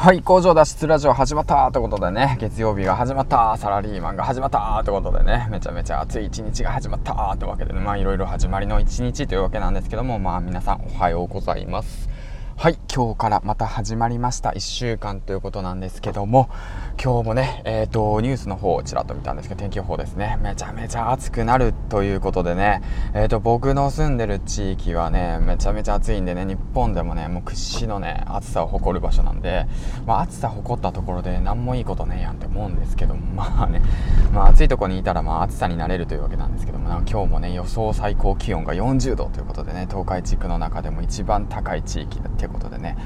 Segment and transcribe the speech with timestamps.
[0.00, 12.08] はい工場脱出ラジオ始まったということでね月曜日が始まったサラリーマンが始まったということでねめちゃめちゃ暑い一日が始まったというわけで、ね、まあいろいろ始まりの一日というわけなんですけどもまあ皆さんおはようございます。
[12.56, 14.50] はい、今日からまた始まりました。
[14.50, 16.50] 1週間ということなんですけども、
[17.00, 22.82] 今日もね、え、ー、と、ニュースの方をちらっと見たんですけど、天気予報ですね、めちゃめちゃ暑くなるということでね、
[23.14, 29.68] え、ー、と、僕の住んでる地域はね、めちゃめちゃ暑いんでね、日本でもね、もう屈指のね、暑さを誇る場所なんで、
[30.04, 33.80] まあ、暑さ誇ったところで何もいいことねえやんって思うんですけど、 まあね、
[34.32, 42.96] まあ、暑いとこにいたら、まあ、暑さになれるというわけなんですけども、今日もね、予想最高気温が40度ということでね、東海地区の中でも一番高い地域だってことでね、ね。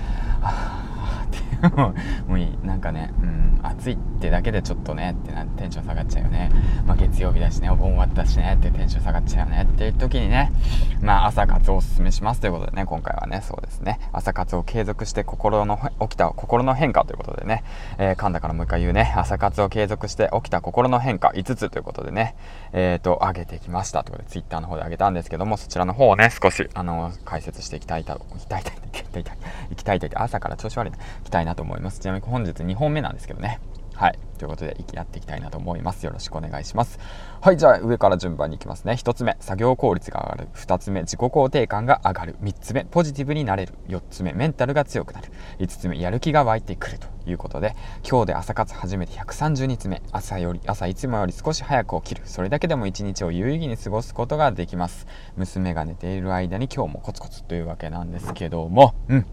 [2.27, 6.51] もういいなんかね、うん、暑いってだけでちょっとねってなテンション下がっちゃうよね、
[6.87, 9.63] まあ、月曜日だしねお盆終わったしねってテンション下がっちゃうよね。
[9.63, 10.53] っていう時にね
[11.01, 13.99] まあ朝活をおすすめしますということでね今回はねそうですね。
[14.13, 17.65] 朝活を継続して心の起きた心の変化ということでね、
[17.99, 19.13] えー、噛んだからもう一回言うね。
[19.17, 22.35] 朝活を継続して起きた心の変化5つということでね。
[22.73, 29.31] えっ、ー、と上げてきましたということで Twitter の方で上げたんですけどもそちらの方をね少しあの解説していきたいといきたいといきたいと
[29.71, 32.01] いきたいと朝から調子悪いな行きたいなと思います。
[32.01, 33.61] ちなみに本日2本目なんですけどね。
[33.95, 34.19] はい。
[34.39, 36.05] ということでやっていきたいなと思います。
[36.05, 36.99] よろしくお願いします。
[37.41, 38.95] はいじゃあ上から順番にいきますね。
[38.95, 39.37] 1つ目。
[39.41, 40.49] 作業効率が上がる。
[40.55, 41.03] 2つ目。
[41.03, 42.37] 自己肯定感が上がる。
[42.43, 42.85] 3つ目。
[42.85, 43.75] ポジティブになれる。
[43.89, 44.33] 4つ目。
[44.33, 45.31] メンタルが強くなる。
[45.59, 45.99] 5つ目。
[46.01, 46.99] やる気が湧いてくる。
[46.99, 47.77] ということで
[48.09, 50.03] 今日で朝活始めて130日目。
[50.11, 52.23] 朝より朝いつもより少し早く起きる。
[52.25, 55.07] それだけでも一日を有意義に過ごすことができます。
[55.37, 58.95] 娘が寝ている間に今日もコツコツというわけなんですけども。
[59.09, 59.27] うん。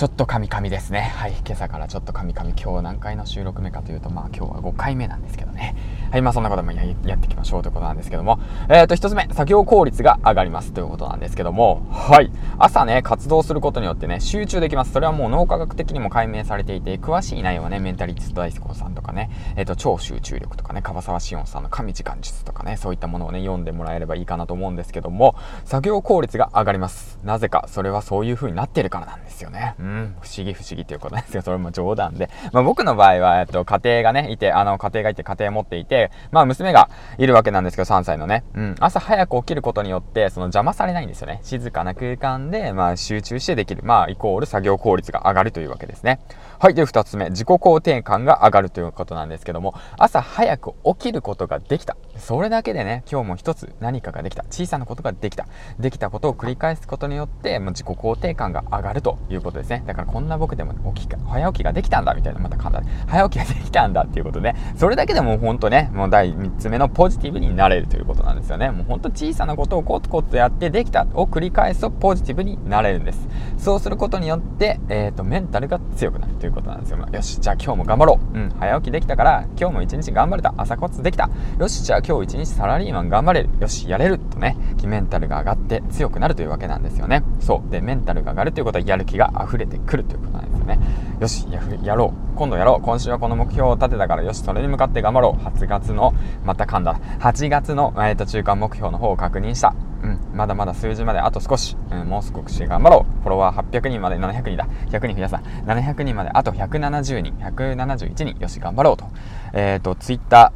[0.00, 1.12] ちょっとカミカミですね。
[1.14, 2.54] はい、今朝からちょっとカミカミ。
[2.58, 5.76] 今日何回の収録目かというと、まあ今日は5回目なんですけどね。
[6.10, 8.40] はい、まあそんなこともやっていきましょうということなんですけども。
[8.70, 14.92] えっ、ー、と、1つ目、作業効率が上がりますということなんですけども、はい、朝ね、活動することによってね、集中できます。
[14.92, 25.36] それはもう脳科学的にも解明されていて、詳しい内容はね、メンタリスト大輔さんとかね、えっ、ー、と、超集中力とかね、樺沢志音さんの神時間術とかね、そういったものをね、読んでもらえればいいかなと思うんですけども、
[25.66, 26.99] 作業効率が上がります。
[27.24, 29.74] なぜか、それはそういう風になってるからなんですよね。
[29.78, 31.42] うん、不思議不思議ということなんですよ。
[31.42, 32.30] それも冗談で。
[32.52, 36.88] まあ、僕の場合は、えっと、家庭がね、いて、あの、家庭がいて、家庭持っていて、まあ、娘が
[37.18, 38.44] いるわけなんですけど、3歳のね。
[38.54, 38.74] うん。
[38.80, 41.40] 朝早く起きることによって、その邪魔されないんですよね。
[41.42, 43.82] 静かな空間で、まあ、集中してできる。
[43.84, 46.20] まあ、イコール作業効率が上がるというわけですね。
[46.58, 46.74] はい。
[46.74, 51.96] で、2つ目、自己肯定感が上がるということなんですけども、朝早く起きることができた。
[52.16, 54.44] それだけでね、今日も一つ何かができた。
[54.50, 55.46] 小さなことができた。
[55.78, 59.82] できたことを繰り返すことによって、もう自己肯定感が上がるということですね。
[59.86, 62.90] だからこんな僕でも起き、早起きができたんだみたいな、また簡単で。
[63.06, 68.70] 早起きができたんだっていうことで、それだけでもほんとね、もう第3つ目のポジティブになれるということなんですよね。
[68.70, 73.28] もうほんと小さなことをコツコツやってできたを繰り返すとポジティブになれるんです。
[73.60, 76.98] そうすることによって、えっ、ー、と、メンタルが強くなるということなんですよ。
[77.12, 78.38] よし、じゃあ今日も頑張ろう。
[78.38, 80.54] うん、早起きできたから、今日も一日頑張れた。
[80.56, 81.28] 朝コツできた。
[81.58, 83.50] よし、じゃあ今日一日サラリーマン頑張れる。
[83.60, 84.18] よし、やれる。
[84.18, 84.56] とね、
[84.86, 87.22] メンタルが上がって強くなるというわけなんですよね。
[87.38, 87.70] そう。
[87.70, 90.78] で、メンタルが上がるということはやる気が溢れてくるということなんですよね。
[91.20, 91.46] よし、
[91.82, 92.36] やろう。
[92.36, 92.82] 今度やろう。
[92.82, 95.44] 今週はこの目標を立てたから、よし、それに向かって頑張ろう。
[95.44, 96.98] 8月の、また噛んだ。
[97.20, 99.74] 8月の、えー、と中間目標の方を確認した。
[100.02, 103.20] うん、まだまだ数字まであと少し、うん、もう少し頑張ろう。
[103.22, 104.66] フォロワー800人まで700人だ。
[104.88, 108.36] 100人増やさ700人まであと170人、171人。
[108.40, 109.06] よし、頑張ろうと。
[109.52, 110.52] えっ、ー、と、ツイッタ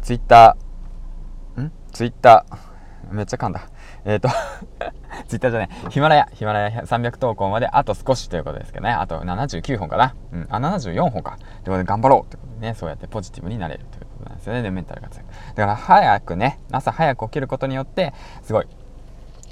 [0.00, 1.72] ー、ツイッター、ん？
[1.92, 3.68] ツイッター、めっちゃ噛んだ。
[4.06, 4.28] えっ、ー、と
[5.28, 8.90] ツイッターじゃない、ヒマラヤ、ヒマラヤ300投稿まであと少しということですけどね。
[8.90, 10.14] あと79本かな。
[10.32, 11.38] うん、あ、74本か。
[11.38, 14.62] ということで頑張ろうということでね、そうやってポジティブになれるということなんですよね。
[14.62, 15.24] で、メンタルが強い。
[15.26, 18.66] だから早くね、朝早く起きることによって、すごい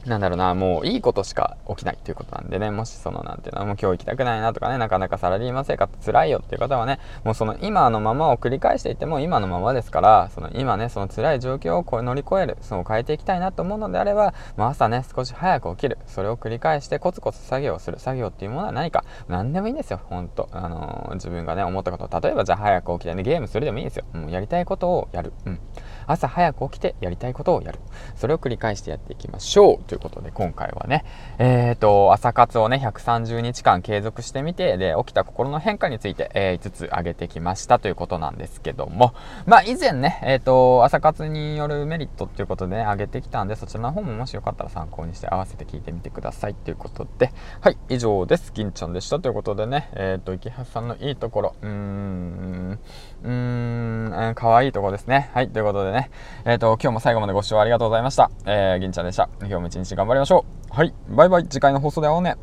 [0.06, 17.98] なんだろうな、もういいことしか起きないっていうことなんでね、もしその、なんていうの、もう今日行きたくないなとかね、なかなかサラリーマン生活辛いよっていう方はね、もうその今のままを繰り返していても今のままですから、その今ね、その辛い状況をこう乗り越える、その変えていきたいなと思うのであれば、まあ、朝ね、少し早く起きる、それを繰り返してコツコツ作業をする。
[18.00, 20.48] 作業っていうものは何か、何でもいいんですよ、ほんと。
[20.50, 24.05] あのー、自分がね、思ったこと、例えばじゃあ早く起きてね、ゲームするでもいいんですよ。
[24.12, 25.32] もうやりたいことをやる。
[25.46, 25.60] うん。
[26.06, 27.78] 朝早く起きてやりたいことをやる。
[28.16, 29.92] それを繰り返してやっていきましょう。
[29.93, 31.05] ということで、今回はね、
[31.39, 39.12] えっ、ー、と、朝活をね、130日間継続してみて、で、起きた心の変化について、えー、5つ挙げてきましたということなんですけども、
[39.44, 47.31] まあ、以前ね、えっ、ー、と、朝活によるメリットっていうことでね、挙げてきたんで、そちらの方ももしよかったら参考にして合わせて聞いてみてくださいということで、
[47.61, 48.50] はい、以上です。
[48.55, 52.79] 銀ちゃんでしたということでね、えっ、と、池橋さんのいいところ、うーん、
[53.25, 55.29] うーん、可愛いところですね。
[55.35, 56.11] はい、ということでね、
[56.47, 58.31] えっ、と、今日も最後までご視聴ありがとうございました。
[58.47, 59.29] えー、銀ちゃんでした。
[59.41, 60.75] 今日も一日頑張りましょう。
[60.75, 61.49] はい、バイバイ。
[61.49, 62.37] 次回の放送で会おうね。